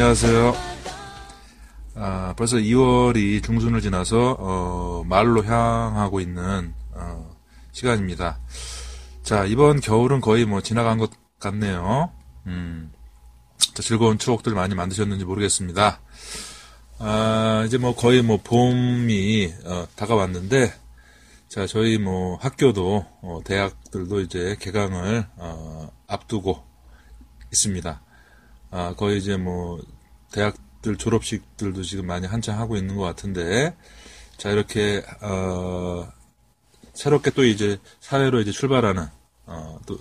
[0.00, 0.54] 안녕하세요.
[1.96, 7.36] 아, 벌써 2월이 중순을 지나서 어, 말로 향하고 있는 어,
[7.72, 8.38] 시간입니다.
[9.24, 12.12] 자, 이번 겨울은 거의 뭐 지나간 것 같네요.
[12.46, 12.92] 음,
[13.74, 16.00] 자, 즐거운 추억들 많이 만드셨는지 모르겠습니다.
[17.00, 20.74] 아, 이제 뭐 거의 뭐 봄이 어, 다가왔는데,
[21.48, 26.62] 자, 저희 뭐 학교도 어, 대학들도 이제 개강을 어, 앞두고
[27.50, 28.00] 있습니다.
[28.70, 29.80] 아, 거의 이제 뭐,
[30.32, 33.74] 대학들 졸업식들도 지금 많이 한창 하고 있는 것 같은데,
[34.36, 36.06] 자, 이렇게, 어,
[36.92, 39.06] 새롭게 또 이제 사회로 이제 출발하는,
[39.46, 39.98] 어, 또,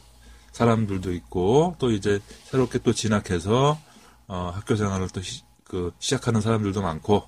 [0.52, 3.80] 사람들도 있고, 또 이제 새롭게 또 진학해서,
[4.28, 7.24] 어, 학교 생활을 또 시, 그, 시작하는 사람들도 많고,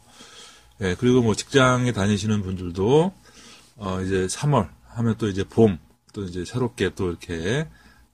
[0.82, 3.14] 예, 그리고 뭐 직장에 다니시는 분들도,
[3.78, 5.78] 어, 이제 3월 하면 또 이제 봄,
[6.14, 7.68] 또 이제 새롭게 또 이렇게,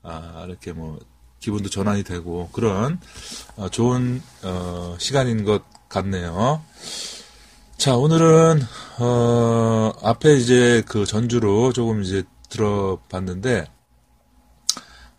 [0.04, 1.00] 아, 이렇게 뭐,
[1.46, 3.00] 기분도 전환이 되고, 그런,
[3.56, 6.64] 어, 좋은, 어, 시간인 것 같네요.
[7.78, 8.64] 자, 오늘은,
[9.00, 13.68] 어, 앞에 이제 그 전주로 조금 이제 들어봤는데,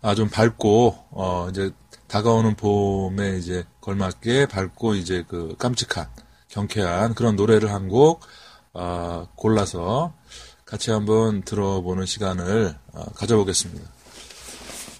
[0.01, 1.71] 아, 좀 밝고, 어, 이제
[2.07, 6.07] 다가오는 봄에 이제 걸맞게 밝고 이제 그 깜찍한,
[6.49, 8.19] 경쾌한 그런 노래를 한 곡,
[8.73, 10.13] 어, 골라서
[10.65, 13.96] 같이 한번 들어보는 시간을 어, 가져보겠습니다.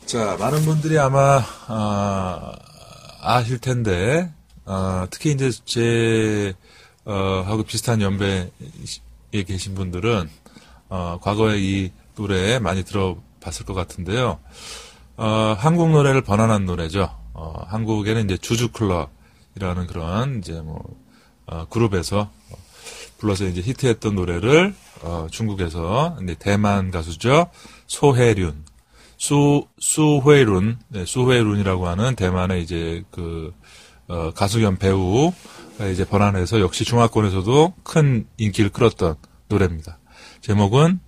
[0.08, 2.54] 자, 많은 분들이 아마, 아,
[3.20, 4.32] 아실 텐데,
[4.64, 6.54] 아, 특히 이제 제,
[7.04, 8.50] 어, 하고 비슷한 연배에
[9.46, 10.30] 계신 분들은,
[10.88, 14.40] 어, 과거에 이 노래 많이 들어봤을 것 같은데요.
[15.18, 17.14] 어, 한국 노래를 번안한 노래죠.
[17.34, 20.82] 어, 한국에는 이제 주주클럽이라는 그런 이제 뭐,
[21.48, 22.30] 어, 그룹에서
[23.18, 27.50] 불러서 이제 히트했던 노래를, 어, 중국에서, 이제 대만 가수죠.
[27.88, 28.67] 소혜륜.
[29.18, 33.54] 수, 수회룬, 네, 수회룬이라고 하는 대만의 이제 그,
[34.08, 39.16] 어, 가수 겸 배우가 이제 번안해서 역시 중화권에서도 큰 인기를 끌었던
[39.50, 40.00] 노래입니다.
[40.42, 41.00] 제목은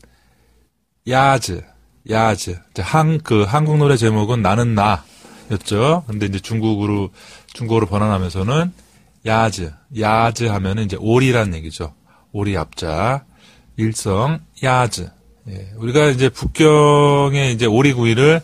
[1.07, 1.63] 야즈,
[2.09, 2.59] 야즈.
[2.79, 6.03] 한, 그 한국 노래 제목은 나는 나였죠.
[6.07, 7.09] 근데 이제 중국으로,
[7.53, 8.73] 중국어로 번안하면서는
[9.25, 11.93] 야즈, 야즈 하면은 이제 오리란 얘기죠.
[12.31, 13.25] 오리 앞자,
[13.77, 15.09] 일성, 야즈.
[15.49, 18.41] 예, 우리가 이제 북경의 이제 오리구이를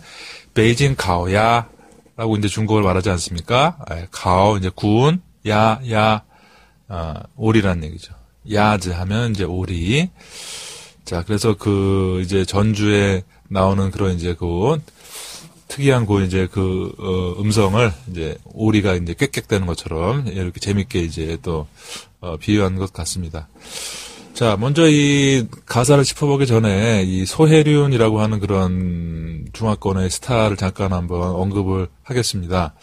[0.53, 3.77] 베이징 가오야라고 이제 중국어를 말하지 않습니까?
[3.91, 6.23] 예, 가오 이제 구운 야, 야,
[6.87, 8.13] 아, 오리란 얘기죠.
[8.51, 10.09] 야즈 하면 이제 오리.
[11.03, 14.81] 자, 그래서 그 이제 전주에 나오는 그런 이제 그
[15.67, 21.67] 특이한 그 이제 그 어, 음성을 이제 오리가 이제 꽥꽥대는 것처럼 이렇게 재밌게 이제 또
[22.21, 23.47] 어, 비유한 것 같습니다.
[24.35, 31.87] 자, 먼저 이 가사를 짚어보기 전에 이 소혜륜이라고 하는 그런 중화권의 스타를 잠깐 한번 언급을
[32.03, 32.75] 하겠습니다.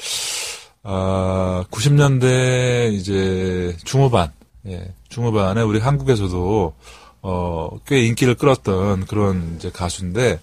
[0.82, 4.32] 아, 90년대 이제 중후반,
[4.66, 6.74] 예, 중후반에 우리 한국에서도
[7.20, 10.40] 어, 꽤 인기를 끌었던 그런 이제 가수인데,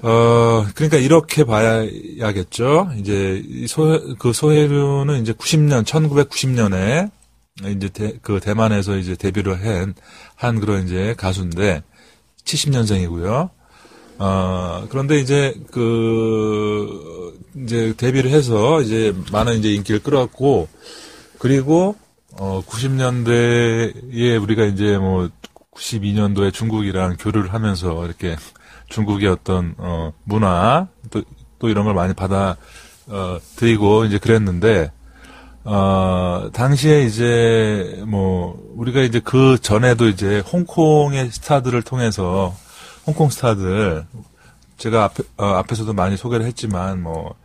[0.00, 2.90] 어, 그러니까 이렇게 봐야겠죠.
[2.98, 7.10] 이제 이 소, 그 소혜륜은 이제 90년, 1990년에
[7.68, 9.94] 이제 대, 그 대만에서 이제 데뷔를 한,
[10.34, 11.82] 한 그런 이제 가수인데
[12.44, 13.50] 70년생이고요.
[14.18, 20.68] 어, 그런데 이제 그 이제 데뷔를 해서 이제 많은 이제 인기를 끌었고
[21.38, 21.96] 그리고
[22.38, 25.30] 어 90년대에 우리가 이제 뭐
[25.72, 28.36] 92년도에 중국이랑 교류를 하면서 이렇게
[28.88, 31.22] 중국의 어떤 어 문화 또,
[31.58, 32.56] 또 이런 걸 많이 받아
[33.06, 34.92] 어 들이고 이제 그랬는데
[35.72, 42.56] 어, 당시에 이제, 뭐, 우리가 이제 그 전에도 이제 홍콩의 스타들을 통해서,
[43.06, 44.04] 홍콩 스타들,
[44.78, 47.36] 제가 앞에, 어, 앞에서도 많이 소개를 했지만, 뭐,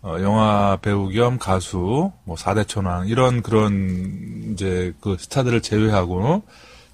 [0.00, 6.44] 어, 영화 배우 겸 가수, 뭐, 사대천왕, 이런 그런, 이제 그 스타들을 제외하고,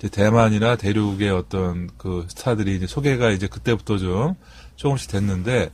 [0.00, 4.34] 이제 대만이나 대륙의 어떤 그 스타들이 이제 소개가 이제 그때부터 좀
[4.74, 5.70] 조금씩 됐는데,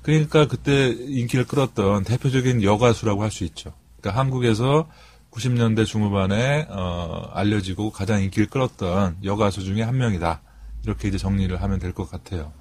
[0.00, 3.74] 그러니까 그때 인기를 끌었던 대표적인 여가수라고 할 수 있죠.
[4.06, 4.88] 그러니까 한국에서
[5.32, 10.40] 90년대 중후반에 어, 알려지고 가장 인기를 끌었던 여가수 중에 한 명이다.
[10.84, 12.52] 이렇게 이제 정리를 하면 될 것 같아요.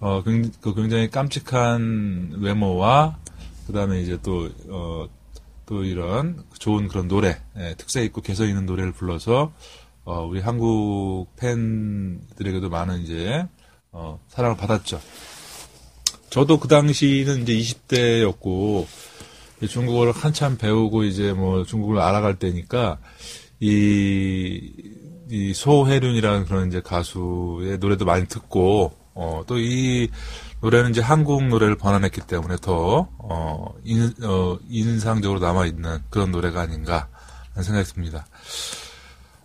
[0.00, 3.16] 어, 굉- 그 굉장히 깜찍한 외모와
[3.66, 5.08] 그다음에 이제 또 어,
[5.64, 9.52] 또 이런 좋은 그런 노래, 예, 특색 있고 개성 있는 노래를 불러서
[10.04, 13.46] 어, 우리 한국 팬들에게도 많은 이제
[13.90, 15.00] 어, 사랑을 받았죠.
[16.30, 18.86] 저도 그 당시는 이제 20대였고
[19.66, 22.98] 중국어를 한참 배우고 이제 뭐 중국을 알아갈 때니까
[23.60, 24.72] 이,
[25.30, 30.08] 이 소혜륜이라는 그런 이제 가수의 노래도 많이 듣고 어, 또 이
[30.60, 36.62] 노래는 이제 한국 노래를 번안했기 때문에 더 어, 인, 어, 인상적으로 남아 있는 그런 노래가
[36.62, 37.08] 아닌가
[37.52, 38.26] 하는 생각이 듭니다.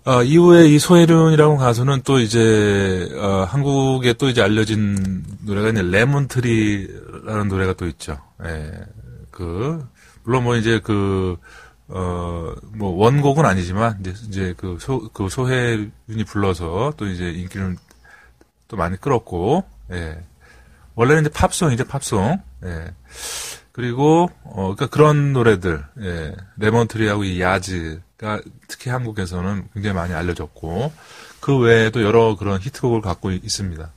[0.05, 7.47] 어, 이후에 이 소혜륜이라는 가수는 또 이제 어, 한국에 또 이제 알려진 노래가 이제 레몬트리라는
[7.47, 8.17] 노래가 또 있죠.
[8.43, 8.71] 예,
[9.29, 9.85] 그
[10.23, 11.37] 물론 뭐 이제 그
[11.87, 17.75] 어, 뭐, 원곡은 아니지만, 이제, 이제 그 소, 그 소혜윤이 불러서 또 이제 인기를
[18.67, 20.23] 또 많이 끌었고, 예.
[20.95, 22.41] 원래는 이제 팝송이죠, 팝송.
[22.63, 22.93] 예.
[23.73, 26.35] 그리고, 어, 그니까 그런 노래들, 예.
[26.57, 30.91] 레몬트리하고 이 야즈가 특히 한국에서는 굉장히 많이 알려졌고,
[31.41, 33.91] 그 외에도 여러 그런 히트곡을 갖고 있습니다.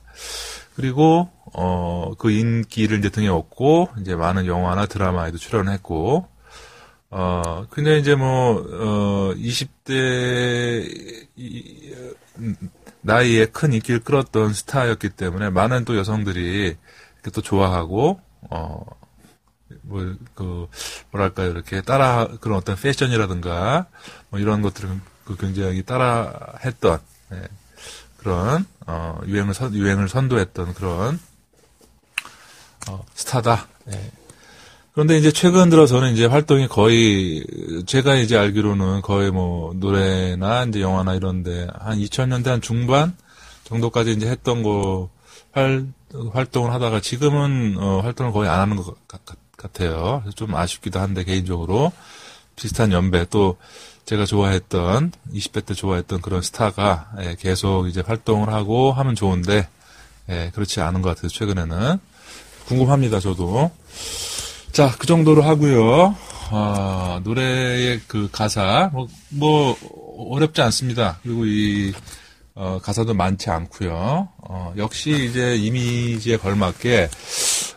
[0.77, 6.27] 그리고, 어, 그 인기를 이제 등에 업고, 이제 많은 영화나 드라마에도 출연했고,
[7.09, 11.95] 어, 근데 이제 뭐, 어, 20대, 이,
[13.01, 16.75] 나이에 큰 인기를 끌었던 스타였기 때문에 많은 또 여성들이
[17.33, 18.21] 또 좋아하고,
[18.51, 18.85] 어,
[19.81, 20.67] 뭐, 그,
[21.09, 23.87] 뭐랄까요, 이렇게 따라, 그런 어떤 패션이라든가,
[24.29, 24.91] 뭐 이런 것들을
[25.25, 26.99] 그 굉장히 따라 했던,
[27.33, 27.47] 예,
[28.27, 31.17] 그런, 어, 유행을 선, 유행을 선도했던 그런,
[32.89, 33.67] 어, 스타다.
[33.89, 34.11] 예.
[34.91, 37.45] 그런데 이제 최근 들어서는 이제 활동이 거의
[37.85, 43.15] 제가 이제 알기로는 거의 뭐 노래나 이제 영화나 이런데 한 2000년대 한 중반
[43.63, 45.09] 정도까지 이제 했던 거
[45.53, 45.85] 활,
[46.33, 49.21] 활동을 하다가 지금은 어, 활동을 거의 안 하는 것 같,
[49.79, 51.93] 아요 좀 아쉽기도 한데 개인적으로
[52.57, 53.55] 비슷한 연배 또
[54.07, 59.67] 제가 좋아했던 20대 때 좋아했던 그런 스타가 예, 계속 이제 활동을 하고 하면 좋은데
[60.29, 61.99] 예, 그렇지 않은 것 같아요 최근에는
[62.67, 63.69] 궁금합니다 저도.
[64.71, 66.15] 자, 그 정도로 하고요.
[66.51, 69.77] 아, 노래의 그 가사 뭐, 뭐
[70.31, 71.19] 어렵지 않습니다.
[71.23, 71.93] 그리고 이
[72.55, 74.29] 어, 가사도 많지 않고요.
[74.37, 77.09] 어, 역시 이제 이미지에 걸맞게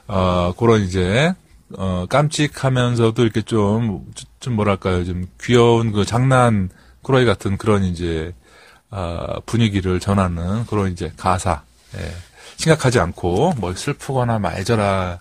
[0.07, 1.35] 어, 그런 이제
[1.77, 6.69] 어, 깜찍하면서도 이렇게 좀, 좀 뭐랄까요, 좀 귀여운 그 장난
[7.03, 8.35] 꾸러기 같은 그런 이제
[8.91, 11.63] 어, 분위기를 전하는 그런 이제 가사.
[11.97, 12.13] 예.
[12.57, 15.21] 심각하지 않고 뭐 슬프거나 말절하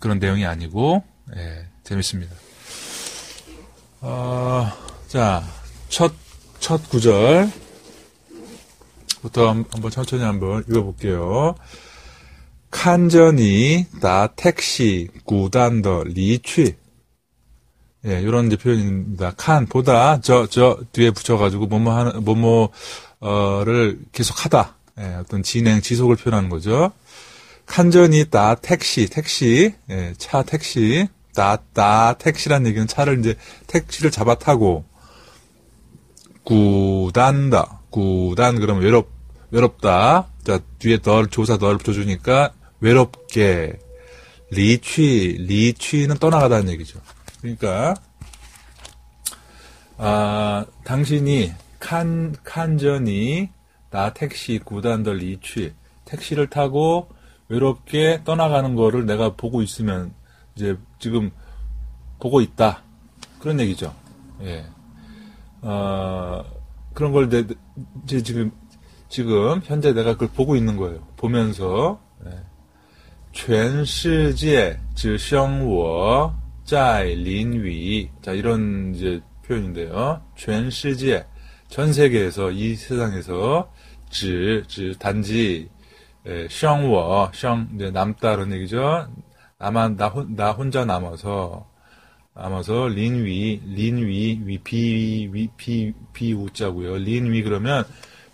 [0.00, 1.02] 그런 내용이 아니고
[1.34, 2.34] 예, 재밌습니다.
[4.00, 4.70] 어,
[5.08, 5.42] 자,
[5.88, 6.12] 첫,
[6.60, 7.50] 첫 구절부터
[9.48, 11.54] 한번 천천히 한번 읽어볼게요.
[12.76, 16.76] 칸전이 다 택시 구단더 리취
[18.04, 19.32] 예, 이런 이제 표현입니다.
[19.36, 26.16] 칸 보다 저 저 뒤에 붙여 가지고 뭐뭐 하는 뭐뭐를 계속하다 예, 어떤 진행 지속을
[26.16, 26.92] 표현하는 거죠.
[27.64, 34.34] 칸전이 따 택시, 택시, 예, 차 택시, 따, 따 택시란 얘기는 차를 이제 택시를 잡아
[34.36, 34.84] 타고
[36.44, 39.10] 구단다, 구단 그러면 외롭
[39.50, 40.28] 외롭다.
[40.44, 43.78] 자 뒤에 덜 조사 덜 붙여주니까 외롭게
[44.50, 47.00] 리취, 리취는 떠나가다는 얘기죠.
[47.40, 47.94] 그러니까
[49.98, 53.48] 아 당신이 칸 칸전이
[53.90, 55.72] 나 택시 구단덜 리취
[56.04, 57.08] 택시를 타고
[57.48, 60.12] 외롭게 떠나가는 거를 내가 보고 있으면
[60.54, 61.30] 이제 지금
[62.18, 62.82] 보고 있다
[63.38, 63.94] 그런 얘기죠.
[64.42, 64.66] 예.
[65.62, 66.44] 어,
[66.94, 67.44] 그런 걸 내,
[68.04, 68.52] 이제 지금
[69.08, 71.00] 지금 현재 내가 그걸 보고 있는 거예요.
[71.16, 72.05] 보면서 예.
[73.35, 80.21] 全世界只剩我在林위자 이런 이제 표현인데요.
[80.35, 81.25] 全世界
[81.69, 83.69] 전 세계에서 이 세상에서
[84.09, 85.69] 只只 단지
[86.27, 89.07] 예, 샹워, 샹, 이제 남다른 얘기죠.
[89.57, 91.67] 나만, 나, 혼, 나 혼자 남아서,
[92.35, 96.97] 남아서, 린위, 린위, 위, 비, 위, 비, 비, 우자고요.
[96.97, 97.85] 린위 그러면,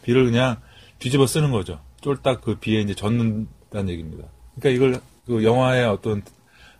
[0.03, 0.57] 비를 그냥
[0.99, 1.79] 뒤집어 쓰는 거죠.
[2.01, 4.27] 쫄딱 그 비에 이제 젖는다는 얘기입니다.
[4.54, 6.22] 그러니까 이걸, 그 영화의 어떤,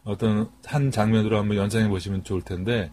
[0.05, 2.91] 어떤 한 장면으로 한번 연상해 보시면 좋을 텐데,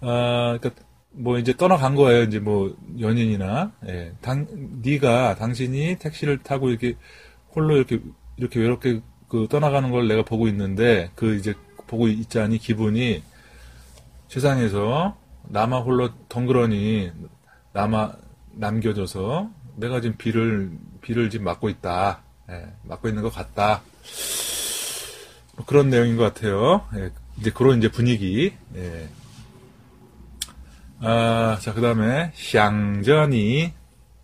[0.00, 2.22] 아, 그니까, 뭐 이제 떠나간 거예요.
[2.22, 4.12] 이제 뭐 연인이나, 예.
[4.20, 4.46] 당,
[4.82, 6.96] 네가, 당신이 택시를 타고 이렇게
[7.54, 8.00] 홀로 이렇게
[8.36, 11.54] 이렇게 외롭게 그 떠나가는 걸 내가 보고 있는데 그 이제
[11.86, 13.22] 보고 있자니 기분이
[14.28, 17.10] 세상에서 나만 홀로 덩그러니
[17.72, 18.12] 남아
[18.52, 20.70] 남겨져서 내가 지금 비를
[21.00, 23.82] 비를 지금 맞고 있다, 예, 맞고 있는 것 같다.
[25.55, 26.87] 뭐 그런 내용인 것 같아요.
[26.95, 28.53] 예, 이제 그런 이제 분위기.
[28.75, 29.09] 예.
[30.99, 33.73] 아, 자, 그 다음에, 샹전이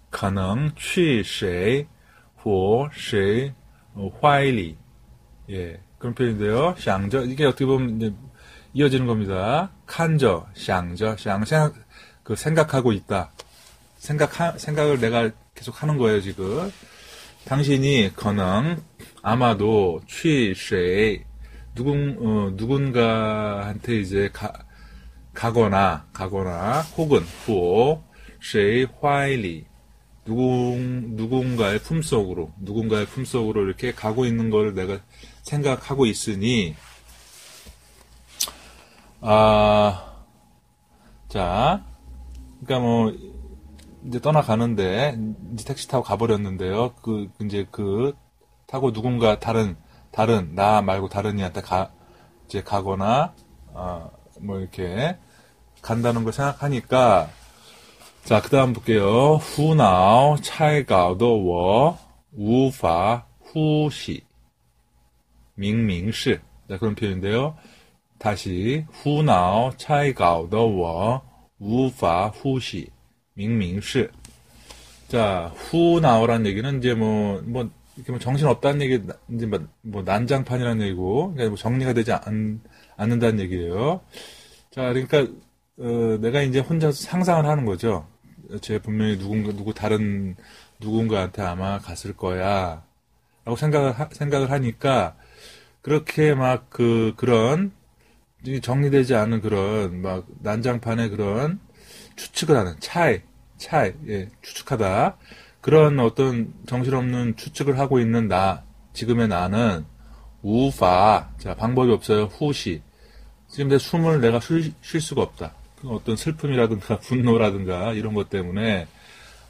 [0.10, 1.88] 可能去谁
[2.36, 3.54] 或谁
[4.22, 4.78] 怀里
[5.50, 6.76] 예, 그런 표현인데요.
[6.78, 8.14] 想着 이게 어떻게 보면 이제
[8.74, 9.72] 이어지는 겁니다.
[9.86, 11.74] 칸저, 想着, 想 생각
[12.24, 13.32] 그 생각하고 있다.
[13.98, 16.72] 생각 생각을 내가 계속 하는 거예요, 지금.
[17.46, 18.78] 당신이 可能
[19.25, 21.25] 아마도 취쉐
[21.75, 24.53] 누군 어, 누군가한테 이제 가,
[25.33, 28.05] 가거나 가거나 혹은 후오
[28.41, 29.65] 쉐이 화이리
[30.25, 35.01] 누군 누군가의 품속으로 누군가의 품속으로 이렇게 가고 있는 걸 내가
[35.43, 36.77] 생각하고 있으니
[39.21, 40.15] 아
[41.35, 41.85] 자
[42.65, 43.13] 그러니까 뭐
[44.07, 45.19] 이제 떠나가는데
[45.53, 46.95] 이제 택시 타고 가버렸는데요.
[47.03, 48.15] 그 이제 그
[48.75, 49.77] 타고 누군가 다른,
[50.11, 51.93] 다른, 나 말고 다른 이한테 가,
[52.47, 53.33] 이제 가거나,
[53.73, 55.17] 아, 뭐 이렇게,
[55.81, 57.31] 간다는 걸 생각하니까,
[58.25, 59.37] 자, 그 다음 볼게요.
[59.37, 61.99] 후나오 차이가도 워.
[62.33, 64.25] 우파 후시.
[65.55, 66.41] 밍밍시.
[66.69, 67.57] 자, 그런 표현인데요.
[68.19, 71.23] 다시 후나오 차이가도 워.
[71.61, 72.91] 우파 후시.
[73.35, 74.09] 밍밍시.
[75.07, 79.01] 자, 후나오란 얘기는 이제 뭐, 뭐, 이렇게 뭐 정신 없다는 얘기,
[79.33, 82.61] 이제 뭐, 뭐 난장판이라는 얘기고, 그러니까 뭐 정리가 되지 않,
[82.97, 84.01] 않는다는 얘기예요.
[84.71, 85.27] 자, 그러니까,
[85.79, 88.07] 어, 내가 이제 혼자 상상을 하는 거죠.
[88.63, 90.37] 제 분명히 누군가 누구 다른
[90.81, 92.85] 누군가한테 아마 갔을 거야.
[93.45, 95.17] 라고 생각을 하, 생각을 하니까
[95.83, 97.73] 그렇게 막 그 그런
[98.63, 101.61] 정리되지 않은 그런 막 난장판의 그런
[102.17, 103.23] 추측을 하는 차이
[103.59, 105.17] 차이 예, 추측하다
[105.65, 109.87] 그런 어떤 정신없는 추측을 하고 있는 나 지금의 나는
[110.43, 112.83] 우파 자 방법이 없어요 후시
[113.49, 115.55] 지금 내 숨을 내가 쉴, 쉴 수가 없다
[115.87, 118.87] 어떤 슬픔이라든가 분노라든가 이런 것 때문에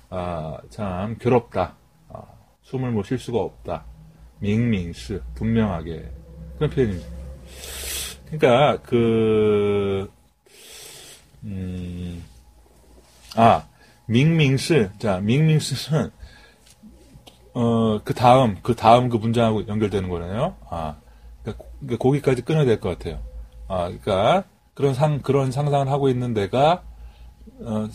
[0.09, 1.75] 아, 참 괴롭다.
[2.09, 2.23] 아,
[2.63, 3.85] 숨을 못 쉴 수가 없다.
[4.39, 6.09] 밍밍스 분명하게
[6.57, 7.09] 그런 표현입니다.
[8.31, 10.09] 그러니까 그
[11.43, 12.23] 음,
[13.35, 13.67] 아
[14.08, 16.12] 밍밍스 자 밍밍스는
[17.54, 20.56] 어, 그 다음, 그 다음 그 문장하고 연결되는 거네요.
[20.70, 20.98] 아,
[21.44, 23.22] 그러니까, 그러니까 거기까지 끊어야 될 것 같아요.
[23.68, 26.84] 아, 그러니까 그런 상 그런 상상을 하고 있는 내가
[27.62, 27.88] 어,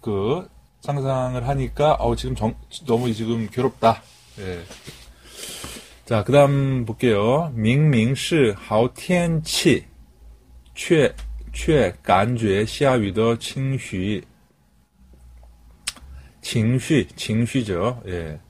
[0.00, 0.48] 그
[0.80, 2.54] 상상을 하니까 어 지금 정,
[2.86, 4.02] 너무 지금 괴롭다.
[4.38, 4.62] 예.
[6.04, 7.50] 자, 그다음 볼게요.
[7.54, 9.84] 明明是好天气
[10.74, 11.12] 却
[12.02, 14.24] 感觉下雨的情绪
[16.42, 18.40] 情绪情绪죠 예.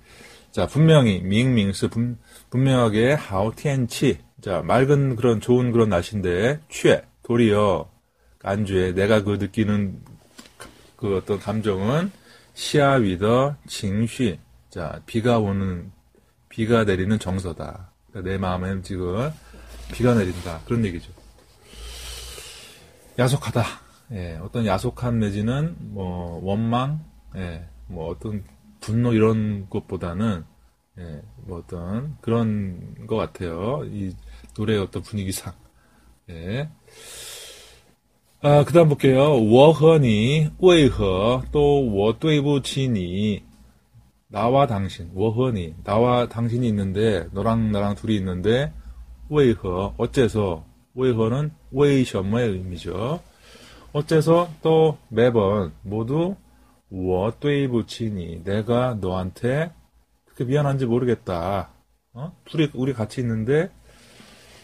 [0.51, 2.19] 자, 분명히 明明是 분,
[2.51, 7.91] 분명하게 好天气 자, 맑은 그런 좋은 그런 날씨인데 却 도리어
[8.43, 10.01] 안주에 내가 그 느끼는
[10.97, 12.11] 그 어떤 감정은
[12.55, 14.39] 시아위더 징쉬
[14.71, 15.93] 자 비가 오는
[16.49, 17.93] 비가 내리는 정서다.
[18.11, 19.31] 그러니까 내 마음에는 지금
[19.93, 21.13] 비가 내린다 그런 얘기죠.
[23.19, 23.65] 야속하다.
[24.13, 27.05] 예, 어떤 야속한 내지는 뭐 원망,
[27.37, 28.45] 예, 뭐 어떤
[28.81, 30.45] 분노 이런 것보다는
[30.99, 33.83] 예, 뭐 어떤 그런 것 같아요.
[33.85, 34.13] 이
[34.57, 35.53] 노래의 어떤 분위기상.
[36.31, 36.69] 예.
[38.41, 39.37] 아, 그 다음 볼게요.
[39.37, 43.43] 我和你为何都我对不起你
[44.29, 48.73] 나와 당신, 我和你 나와 당신이 있는데 너랑 나랑 둘이 있는데
[49.31, 53.21] 为何 어째서 为何는 为什么의 의미죠.
[53.93, 56.37] 어째서 또 매번 모두
[56.93, 59.73] 我对不起你 내가 너한테
[60.25, 61.71] 그렇게 미안한지 모르겠다.
[62.13, 62.37] 어?
[62.45, 63.71] 둘이 우리 같이 있는데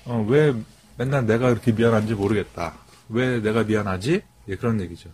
[0.05, 0.55] 어, 왜
[0.97, 2.75] 맨날 내가 그렇게 미안한지 모르겠다.
[3.09, 4.23] 왜 내가 미안하지?
[4.49, 5.11] 예, 그런 얘기죠.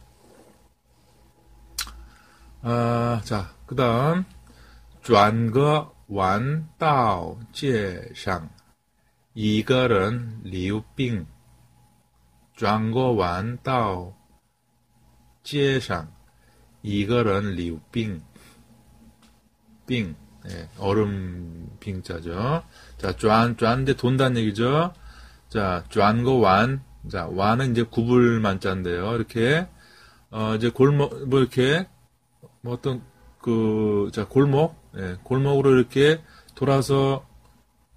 [2.63, 4.25] 아, 자, 그 다음,
[5.03, 8.51] 转个弯道街上
[9.33, 11.27] 一个人流病
[12.55, 14.13] 转个弯道
[15.43, 16.13] 街上
[16.86, 18.22] 이거는 리우빙
[19.88, 20.16] 빙
[20.48, 22.64] 네, 얼음 빙자죠.
[23.00, 24.94] 자, 쫀, 쫀데 돈다는 얘기죠.
[25.50, 26.84] 자, 쫀거 완.
[27.12, 29.16] 자, 완은 이제 구불 만자인데요.
[29.16, 29.68] 이렇게,
[30.30, 31.88] 어, 이제 골목, 뭐 이렇게,
[32.62, 33.02] 뭐 어떤,
[33.42, 36.22] 그, 자, 골목, 네, 골목으로 이렇게
[36.54, 37.26] 돌아서,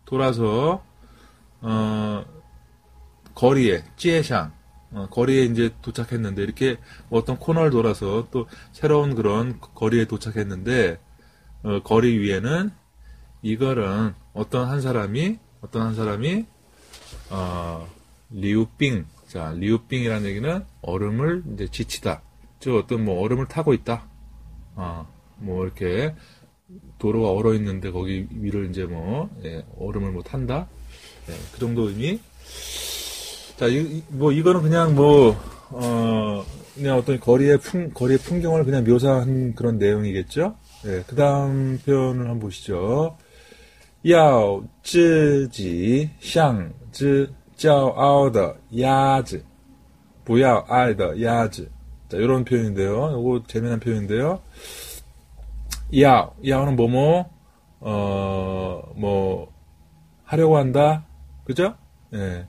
[0.06, 0.82] 돌아서,
[1.60, 2.24] 어,
[3.34, 4.52] 거리에, 찌에샹,
[5.10, 6.76] 거리에 이제 도착했는데, 이렇게
[7.08, 10.98] 뭐 어떤 코너를 돌아서 또 새로운 그런 거리에 도착했는데,
[11.62, 12.70] 어, 거리 위에는
[13.42, 16.46] 이거는 어떤 한 사람이, 어떤 한 사람이,
[17.30, 17.88] 어,
[18.30, 19.06] 리우빙.
[19.26, 22.22] 자, 리우빙이라는 얘기는 얼음을 이제 지치다.
[22.60, 24.08] 즉 어떤 뭐 얼음을 타고 있다.
[24.74, 26.14] 어, 뭐 이렇게
[26.98, 30.68] 도로가 얼어 있는데 거기 위를 이제 뭐 예, 얼음을 뭐 탄다.
[31.28, 32.20] 예, 그 정도 의미.
[33.58, 35.34] 자, 이, 뭐, 이거는 그냥 뭐,
[35.70, 36.44] 어,
[36.76, 40.54] 그냥 어떤 거리의 풍, 거리의 풍경을 그냥 묘사한 그런 내용이겠죠?
[40.86, 43.18] 예, 그 다음 표현을 한번 보시죠.
[44.08, 49.42] 야오, 쯔지, 샹, 쯔, 짜오, 아오더, 야즈,
[50.24, 51.68] 부야오, 아이더, 야즈.
[52.10, 53.10] 자, 요런 표현인데요.
[53.10, 54.40] 요거 재미난 표현인데요.
[55.98, 57.28] 야오, 야오는 뭐뭐,
[57.80, 59.52] 어, 뭐,
[60.22, 61.06] 하려고 한다.
[61.44, 61.74] 그죠?
[62.14, 62.46] 예.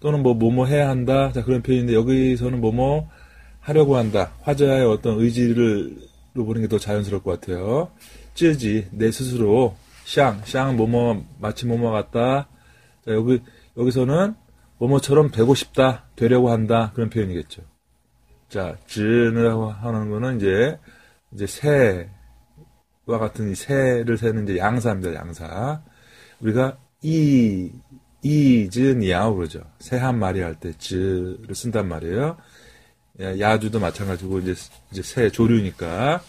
[0.00, 1.32] 또는 뭐, 뭐뭐 해야 한다.
[1.32, 3.08] 자, 그런 표현인데, 여기서는 뭐뭐
[3.60, 4.32] 하려고 한다.
[4.42, 5.96] 화자의 어떤 의지를,
[6.34, 7.90] 로 보는 게 더 자연스러울 것 같아요.
[8.34, 9.74] 찌지, 내 스스로,
[10.04, 12.48] 샹, 샹, 뭐뭐, 마치 뭐뭐 같다.
[13.04, 13.40] 자, 여기,
[13.76, 14.34] 여기서는
[14.78, 16.04] 뭐뭐처럼 되고 싶다.
[16.14, 16.92] 되려고 한다.
[16.94, 17.62] 그런 표현이겠죠.
[18.48, 19.50] 자, 즈를
[19.82, 20.78] 하는 거는 이제,
[21.32, 25.82] 이제 새와 같은 이 새를 세는 이제 양사입니다, 양사.
[26.40, 27.70] 우리가 이,
[28.22, 29.60] 이즈니아오 그러죠.
[29.78, 32.36] 새 한 마리 할 때 즈를 쓴단 말이에요.
[33.20, 34.54] 야주도 마찬가지고 이제,
[34.92, 36.20] 이제 새 조류니까.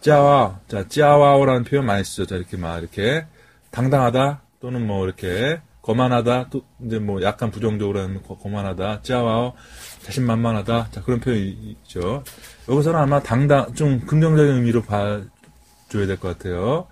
[0.00, 2.26] 짜와, 자, 짜와오라는 표현 많이 쓰죠.
[2.26, 3.26] 자, 이렇게 막 이렇게
[3.70, 9.54] 당당하다 또는 뭐 이렇게 거만하다 또 이제 뭐 약간 부정적으로 하면 거만하다 짜와오
[10.02, 10.88] 자신만만하다.
[10.90, 12.24] 자, 그런 표현이 있죠.
[12.68, 16.86] 여기서는 아마 당당, 좀 긍정적인 의미로 봐줘야 될 것 같아요.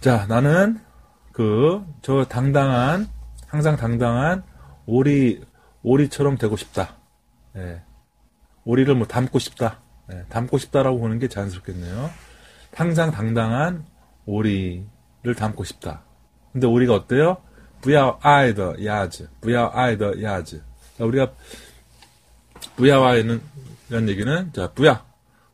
[0.00, 0.78] 자, 나는
[1.32, 3.08] 그, 저 당당한,
[3.54, 4.42] 항상 당당한
[4.84, 5.40] 오리,
[5.84, 6.96] 오리처럼 되고 싶다.
[7.54, 7.82] 예.
[8.64, 9.80] 오리를 뭐 닮고 싶다.
[10.12, 10.24] 예.
[10.28, 12.10] 닮고 싶다라고 보는 게 자연스럽겠네요.
[12.74, 13.86] 항상 당당한
[14.26, 16.02] 오리를 닮고 싶다.
[16.52, 17.36] 근데 오리가 어때요?
[17.80, 20.60] 부야 아이더 야즈, 부야 아이더 야즈.
[20.98, 21.32] 자, 우리가
[22.74, 23.40] 부야와에는
[23.88, 25.04] 이런 얘기는 자 부야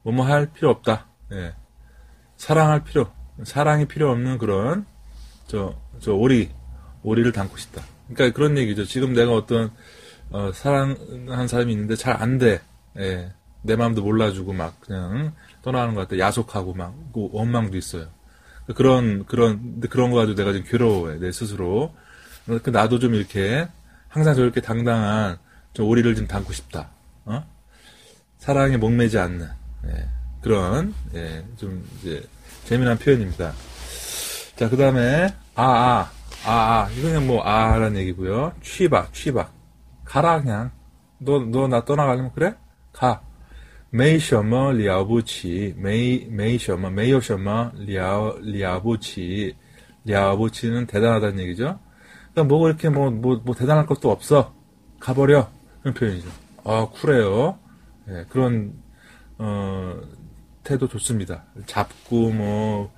[0.04, 1.06] 뭐뭐 할 필요 없다.
[1.32, 1.54] 예.
[2.38, 3.12] 사랑할 필요
[3.44, 4.86] 사랑이 필요 없는 그런
[5.48, 6.50] 저 저 오리
[7.02, 7.82] 오리를 담고 싶다.
[8.12, 8.84] 그러니까 그런 얘기죠.
[8.84, 9.70] 지금 내가 어떤
[10.30, 12.60] 어, 사랑한 사람이 있는데 잘 안 돼.
[12.98, 13.32] 예.
[13.62, 15.32] 내 마음도 몰라주고 막 그냥
[15.62, 16.18] 떠나는 것 같아.
[16.18, 18.06] 야속하고 막 원망도 있어요.
[18.74, 21.94] 그런 그런 그런 거 가지고 내가 좀 괴로워해 내 스스로.
[22.46, 23.68] 그러니까 나도 좀 이렇게
[24.08, 25.38] 항상 저렇게 당당한
[25.74, 26.88] 저 오리를 좀 닮고 싶다.
[27.26, 27.44] 어?
[28.38, 29.46] 사랑에 목매지 않는
[29.88, 30.08] 예,
[30.40, 32.22] 그런 예, 좀 이제
[32.64, 33.52] 재미난 표현입니다.
[34.56, 36.10] 자, 그 다음에 아, 아,
[36.44, 38.52] 아, 아, 이거는 뭐, 아, 라는 얘기고요.
[38.62, 39.52] 去吧, 去吧.
[40.04, 40.70] 가라, 그냥.
[41.18, 42.54] 너, 너 나 떠나가려면 뭐 그래?
[42.92, 43.22] 가.
[43.90, 49.56] 메이셔머 리아부치, 메이, 메이셔머, 메이셔머 리아, 리아부치.
[50.04, 51.78] 리아부치는 대단하다는 얘기죠.
[52.32, 54.54] 그러니까 뭐, 이렇게 뭐, 뭐, 뭐, 대단할 것도 없어.
[54.98, 55.50] 가버려.
[55.82, 56.28] 그런 표현이죠.
[56.64, 57.58] 아, 쿨해요.
[58.08, 58.72] 예, 그런,
[59.38, 60.00] 어,
[60.64, 61.44] 태도 좋습니다.
[61.66, 62.92] 잡고, 뭐,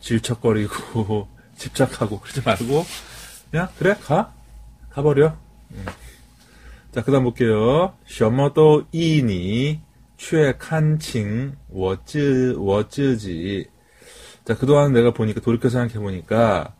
[0.00, 2.85] 질척거리고, 집착하고, 그러지 말고,
[3.51, 4.33] 그냥, 그래, 가.
[4.89, 5.37] 가버려.
[5.71, 5.85] 음.
[6.91, 7.95] 자, 그 다음 볼게요.
[8.05, 9.79] 什么都 이니,
[10.17, 13.67] 却看清我自我自己.
[14.45, 16.75] 자, 그동안 내가 보니까, 돌이켜 생각해보니까,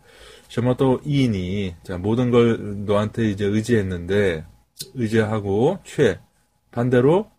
[0.50, 4.46] 什么都 이니, 자, 모든 걸 너한테 이제 의지했는데,
[4.96, 6.20] 의지하고 최
[6.72, 7.30] 반대로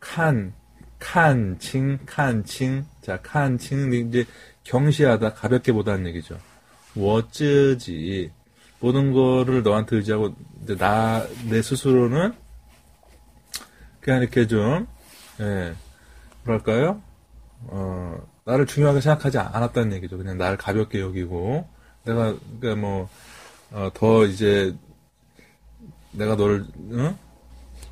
[0.00, 0.54] 칸
[0.98, 4.24] 칸칭 칸칭 자 칸칭 이제
[4.69, 6.37] 경시하다 가볍게 보다는 얘기죠.
[6.95, 8.31] 워쯔지
[8.79, 10.35] 모든 거를 너한테 의지하고
[10.77, 12.33] 나 내 스스로는
[13.99, 14.87] 그냥 이렇게 좀
[15.39, 15.73] 예,
[16.43, 17.01] 뭐랄까요?
[17.61, 20.17] 어, 나를 중요하게 생각하지 않았다는 얘기죠.
[20.17, 21.67] 그냥 나를 가볍게 여기고
[22.05, 23.09] 내가 그러니까 뭐
[23.71, 24.75] 어, 더 이제
[26.11, 27.17] 내가 너를 어?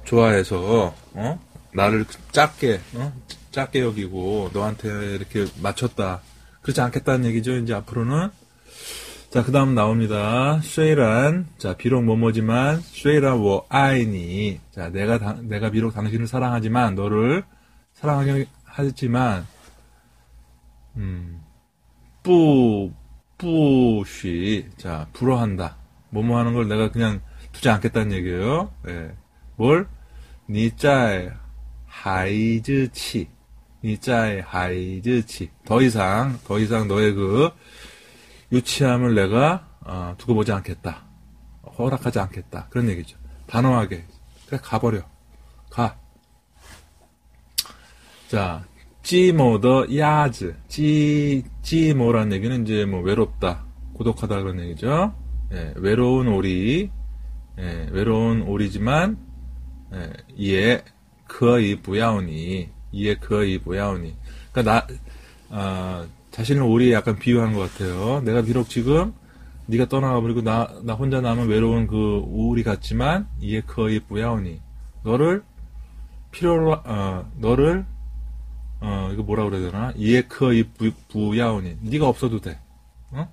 [0.06, 1.40] 좋아해서 어?
[1.74, 3.14] 나를 작게 어?
[3.52, 6.22] 작게 여기고 너한테 이렇게 맞췄다.
[6.68, 7.56] 그렇지 않겠다는 얘기죠.
[7.56, 8.30] 이제 앞으로는
[9.30, 10.60] 자, 그 다음 나옵니다.
[10.62, 11.48] 쉐이란.
[11.58, 14.60] 자, 비록 뭐뭐지만, 쉐이란 워 아이니.
[14.72, 17.44] 자, 내가, 다, 내가 비록 당신을 사랑하지만, 너를
[17.94, 19.46] 사랑하긴 하지만,
[20.98, 21.42] 음,
[22.22, 22.92] 뿌,
[23.38, 24.68] 뿌쉬.
[24.76, 25.78] 자, 불어한다.
[26.10, 27.22] 뭐뭐 하는 걸 내가 그냥
[27.54, 28.74] 두지 않겠다는 얘기예요.
[28.90, 29.12] 예.
[29.56, 29.88] 뭘?
[30.50, 31.32] 니짜의
[31.86, 33.37] 하이즈치.
[33.84, 35.52] 니짜의 하이즈치.
[35.66, 37.50] 더 이상, 더 이상 너의 그
[38.52, 41.06] 유치함을 내가 어, 두고 보지 않겠다.
[41.78, 42.68] 허락하지 않겠다.
[42.70, 43.18] 그런 얘기죠.
[43.48, 44.06] 단호하게.
[44.48, 45.02] 그래, 가버려.
[45.70, 45.98] 가.
[48.28, 48.66] 자,
[49.04, 50.56] 찌모더 야즈.
[50.68, 53.66] 찌, 찌모라는 얘기는 이제 뭐 외롭다.
[53.94, 55.14] 고독하다 그런 얘기죠.
[55.54, 56.92] 예, 외로운 오리.
[57.60, 59.18] 예, 외로운 오리지만
[59.94, 60.84] 예, 예
[61.28, 64.16] 거의 부야오니 이에 그이 뭐야오니.
[64.52, 64.88] 그러니까 나
[65.50, 68.22] 어, 자신을 우리 약간 비유하는 것 같아요.
[68.22, 69.14] 내가 비록 지금
[69.68, 71.96] 네가 떠나가 버리고 나 나 혼자 남은 외로운 그
[72.26, 74.62] 우울이 같지만 이에 거의 뭐야오니.
[75.04, 75.44] 너를
[76.32, 77.86] 필요로 어 너를
[78.80, 79.92] 어 이거 뭐라 그래야 되나?
[79.96, 81.78] 이에 부, 부야오니.
[81.82, 82.60] 네가 없어도 돼.
[83.12, 83.32] 어?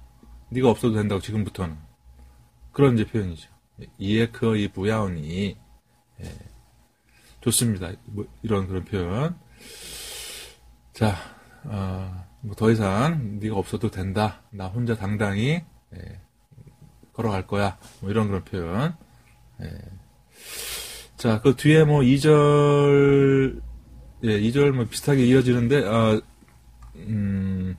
[0.50, 1.76] 네가 없어도 된다고 지금부터는.
[2.72, 3.48] 그런 이제 표현이죠.
[3.98, 5.56] 이에 거의 부야오니.
[6.22, 6.24] 예.
[7.40, 7.92] 좋습니다.
[8.06, 9.36] 뭐 이런 그런 표현.
[10.92, 11.16] 자,
[11.64, 14.42] 어, 뭐더 이상 네가 없어도 된다.
[14.50, 15.62] 나 혼자 당당히
[15.94, 16.20] 예,
[17.12, 17.78] 걸어갈 거야.
[18.00, 18.96] 뭐 이런 그런 표현.
[19.62, 19.78] 예.
[21.16, 23.60] 자, 그 뒤에 뭐 2절
[24.24, 26.20] 예, 2절 뭐 비슷하게 이어지는데 아
[26.96, 27.76] 음,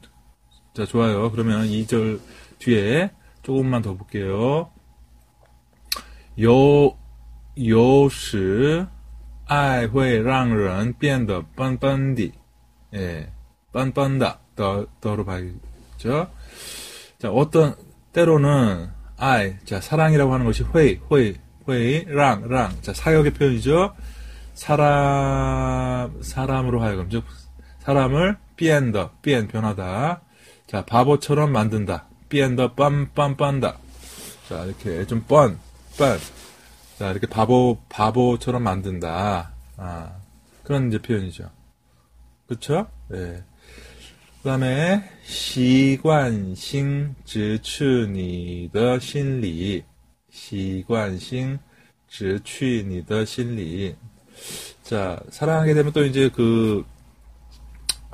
[0.74, 1.32] 자, 좋아요.
[1.32, 2.20] 그러면 2절
[2.60, 3.12] 뒤에
[3.44, 4.72] 조금만 더 볼게요.
[6.42, 6.98] 요,
[7.58, 8.86] 有时
[9.47, 12.33] 爱会让人变得笨笨的，
[12.95, 13.31] 예,
[13.73, 16.31] 빤빤다, 더, 더로 봐야죠.
[17.19, 17.77] 자, 어떤,
[18.13, 21.37] 때로는, 아이, 자, 사랑이라고 하는 것이 회의, 회의,
[21.69, 22.77] 회의, 랑, 랑.
[22.83, 23.95] 자, 사역의 표현이죠.
[24.55, 27.25] 사람, 사람으로 하여금, 즉,
[27.81, 30.21] 사람을 삐엔더, 삐엔, 변하다.
[30.67, 32.07] 자, 바보처럼 만든다.
[32.29, 33.77] 삐엔더, 빰빰빤다.
[34.49, 35.59] 자, 이렇게 좀 뻔,
[35.97, 36.19] 뻔.
[36.99, 39.55] 자, 이렇게 바보, 바보처럼 만든다.
[39.77, 40.13] 아,
[40.63, 41.51] 그런 이제 표현이죠.
[42.47, 42.87] 그쵸?
[43.09, 43.43] 네.
[44.43, 49.85] 그 다음에, 习惯性直取你的心理
[50.31, 51.59] 习惯性
[52.09, 53.95] 直取你的心理
[54.83, 56.85] 자, 사랑하게 되면 또 이제 그,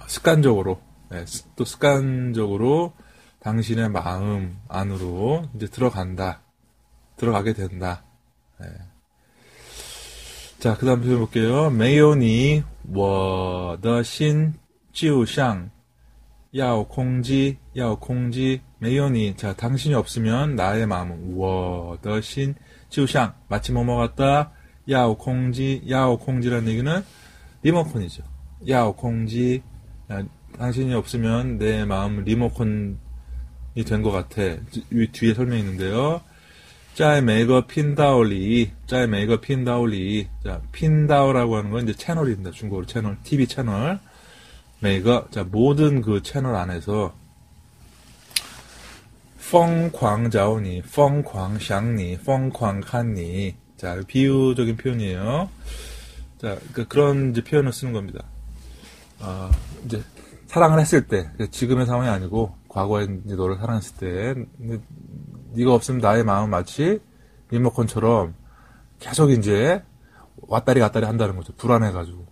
[0.07, 1.25] 습관적으로, 네,
[1.57, 2.93] 또 습관적으로
[3.41, 6.43] 당신의 마음 안으로 이제 들어간다.
[7.17, 8.05] 들어가게 된다.
[8.62, 8.68] 네.
[10.60, 11.72] 자, 그 다음 표현 볼게요.
[11.72, 14.54] 메이오니, 워더신,
[14.94, 15.70] 지우샹,
[16.56, 19.38] 야오 공지, 야오 공지, 메이오니.
[19.38, 22.56] 자, 당신이 없으면 나의 마음은 워더신,
[22.90, 24.52] 지우샹, 마치 뭐뭐 같다.
[24.90, 27.04] 야오 공지, 야오 공지라는 얘기는
[27.64, 28.24] 리모컨이죠.
[28.70, 29.64] 遥控器,
[30.12, 30.24] 야, 아,
[30.58, 32.98] 당신이 없으면 내 마음 리모컨이
[33.88, 34.42] 된 것 같아.
[35.14, 36.22] 뒤에 설명이 있는데요.
[36.94, 42.52] 在 每个 频道里, 在 每个 频道里, 자, 频道라고 하는 건 이제 채널입니다.
[42.52, 44.00] 중국어로 채널, TV 채널.
[44.82, 47.14] 每个, 자, 모든 그 채널 안에서,
[49.52, 53.56] 疯狂找你, 疯狂想你, 疯狂看你.
[53.78, 55.50] 자, 비유적인 표현이에요.
[56.42, 58.26] 자, 그러니까 그런 이제 표현을 쓰는 겁니다.
[59.20, 59.50] 어,
[59.86, 60.04] 이제
[60.48, 64.46] 사랑을 했을 때, 지금의 상황이 아니고, 과거에 이제 너를 사랑했을 때,
[65.54, 67.02] 네가 없으면 나의 마음 마치
[67.50, 68.34] 리모컨처럼
[69.00, 69.84] 계속 이제
[70.38, 71.54] 왔다리 갔다리 한다는 거죠.
[71.58, 72.26] 불안해가지고.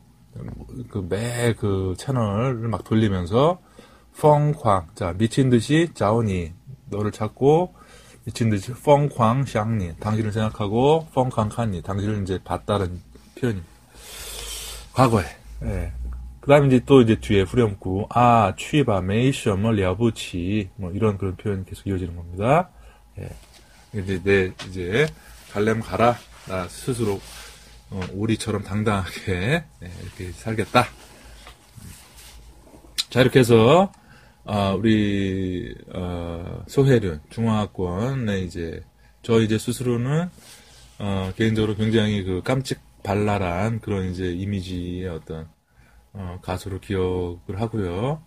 [0.89, 3.59] 그매그 채널을 막 돌리면서
[4.17, 6.53] 펑광 자 미친 듯이 자오니
[6.85, 7.73] 너를 찾고
[8.23, 13.01] 미친 듯이 펑광 샹니 당신을 생각하고 펑광 칸니 당신을 이제 봤다는
[13.37, 13.69] 표현입니다.
[14.93, 15.25] 과거에
[15.63, 15.91] 예.
[16.49, 21.85] 그다음에 이제 또 이제 뒤에 후렴구 아 취바 메이셔머 려부치 뭐 이런 그런 표현이 계속
[21.85, 22.71] 이어지는 겁니다.
[23.19, 23.29] 예.
[23.93, 25.05] 이제 내 이제
[25.51, 26.17] 갈래면 가라.
[26.47, 27.21] 나 스스로
[27.91, 30.87] 어, 우리처럼 당당하게 네, 이렇게 살겠다.
[33.11, 33.91] 자 이렇게 해서
[34.43, 38.81] 어, 우리 어, 소혜륜 중화학원의 이제
[39.21, 40.27] 저 이제 스스로는
[40.97, 45.47] 어, 개인적으로 굉장히 그 깜찍 발랄한 그런 이제 이미지의 어떤
[46.13, 48.21] 어, 가수로 기억을 하고요.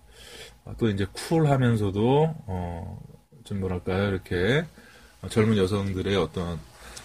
[0.65, 2.99] 어, 또 이제 쿨하면서도 어,
[3.45, 4.65] 좀 뭐랄까요 이렇게
[5.29, 6.59] 젊은 여성들의 어떤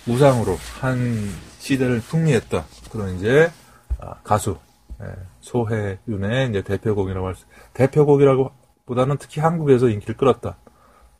[0.08, 3.52] 우상으로 한 시대를 풍미했던 그런 이제
[4.00, 4.58] 아, 가수
[5.02, 5.06] 예,
[5.42, 8.52] 소혜윤의 이제 대표곡이라고 할 수, 대표곡이라고
[8.86, 10.58] 보다는 특히 한국에서 인기를 끌었다.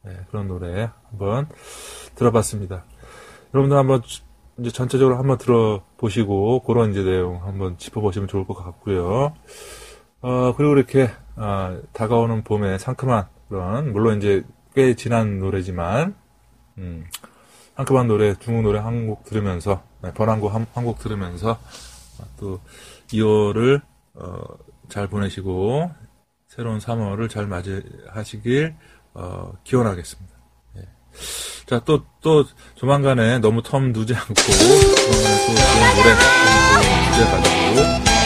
[0.08, 1.48] 예, 그런 노래 한번
[2.16, 2.86] 들어봤습니다.
[3.54, 4.02] 여러분들 한번
[4.60, 9.34] 이제 전체적으로 한번 들어보시고 그런 이제 내용 한번 짚어보시면 좋을 것 같고요.
[10.22, 14.44] 어, 그리고 이렇게 어, 다가오는 봄의 상큼한 그런 물론 이제
[14.76, 16.16] 꽤 지난 노래지만
[16.80, 17.06] 음,
[17.78, 21.60] 상큼한 노래, 중국 노래 한 곡 들으면서, 네, 번안곡 한, 곡 들으면서,
[22.40, 22.60] 또
[23.14, 23.82] 2월을,
[24.16, 24.42] 어,
[24.90, 25.92] 잘 보내시고,
[26.48, 28.76] 새로운 3월을 잘 맞이하시길,
[29.16, 30.37] 어, 기원하겠습니다.
[31.17, 31.67] 예.
[31.67, 36.09] 자, 또, 또, 조만간에 너무 텀 두지 않고, 조만간에 또 좋은 노래,
[36.83, 37.77] 좋은 주제 가지고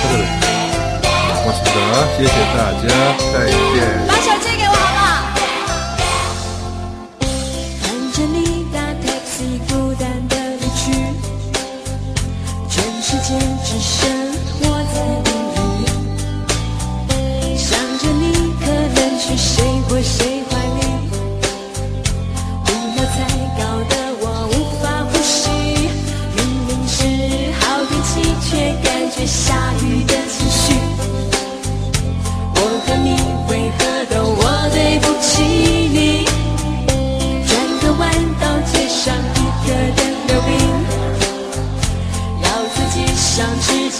[0.02, 1.42] 찾아뵙겠습니다.
[1.42, 1.76] 고맙습니다.
[2.16, 2.88] 谢谢大家，
[3.32, 3.99] 再见。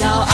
[0.02, 0.31] 骄傲。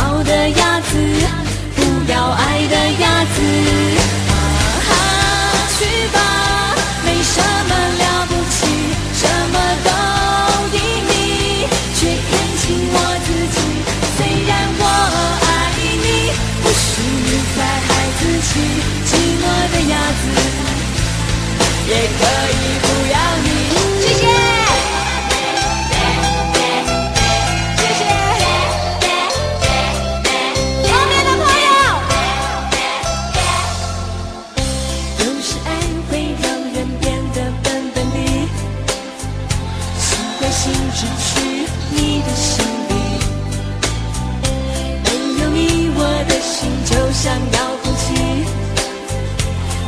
[47.18, 48.46] 想要哭泣。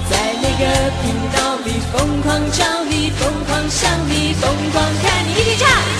[0.09, 0.65] 在每个
[1.03, 5.98] 频道里疯狂找你疯狂想你疯狂看你一起唱。